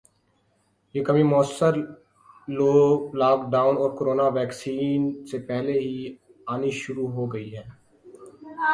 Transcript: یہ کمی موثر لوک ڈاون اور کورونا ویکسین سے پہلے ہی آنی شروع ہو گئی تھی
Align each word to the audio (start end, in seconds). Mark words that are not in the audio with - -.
یہ 0.95 1.03
کمی 1.03 1.23
موثر 1.23 1.73
لوک 2.47 3.15
ڈاون 3.51 3.77
اور 3.77 3.89
کورونا 3.97 4.27
ویکسین 4.33 5.01
سے 5.25 5.37
پہلے 5.47 5.79
ہی 5.79 6.15
آنی 6.47 6.71
شروع 6.71 7.07
ہو 7.07 7.25
گئی 7.33 7.49
تھی 7.51 7.63